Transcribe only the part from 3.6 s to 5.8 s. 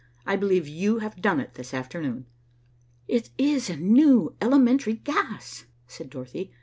a new, elementary gas,"